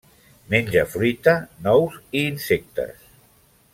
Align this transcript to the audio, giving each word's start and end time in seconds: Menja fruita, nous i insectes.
Menja 0.53 0.85
fruita, 0.93 1.35
nous 1.67 1.99
i 2.21 2.25
insectes. 2.31 3.05